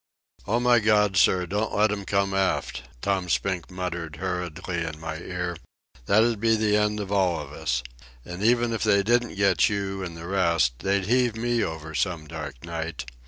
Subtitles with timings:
[0.47, 5.17] "Oh, my God, sir, don't let 'm come aft." Tom Spink muttered hurriedly in my
[5.17, 5.55] ear.
[6.07, 7.83] "That'd be the end of all of us.
[8.25, 12.25] And even if they didn't get you an' the rest, they'd heave me over some
[12.27, 13.05] dark night.